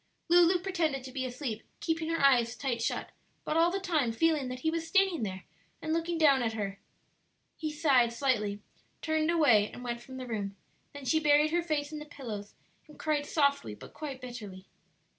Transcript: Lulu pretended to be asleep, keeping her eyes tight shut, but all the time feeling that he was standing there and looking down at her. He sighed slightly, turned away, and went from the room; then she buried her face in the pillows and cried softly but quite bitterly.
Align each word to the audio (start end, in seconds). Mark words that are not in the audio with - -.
Lulu 0.29 0.57
pretended 0.57 1.03
to 1.03 1.11
be 1.11 1.25
asleep, 1.27 1.61
keeping 1.79 2.09
her 2.09 2.19
eyes 2.25 2.55
tight 2.55 2.81
shut, 2.81 3.11
but 3.45 3.55
all 3.55 3.69
the 3.69 3.79
time 3.79 4.11
feeling 4.11 4.47
that 4.47 4.61
he 4.61 4.71
was 4.71 4.87
standing 4.87 5.21
there 5.21 5.43
and 5.79 5.93
looking 5.93 6.17
down 6.17 6.41
at 6.41 6.53
her. 6.53 6.79
He 7.55 7.71
sighed 7.71 8.11
slightly, 8.11 8.61
turned 9.03 9.29
away, 9.29 9.69
and 9.71 9.83
went 9.83 10.01
from 10.01 10.17
the 10.17 10.25
room; 10.25 10.55
then 10.93 11.05
she 11.05 11.19
buried 11.19 11.51
her 11.51 11.61
face 11.61 11.91
in 11.91 11.99
the 11.99 12.05
pillows 12.05 12.55
and 12.87 12.97
cried 12.97 13.27
softly 13.27 13.75
but 13.75 13.93
quite 13.93 14.19
bitterly. 14.19 14.65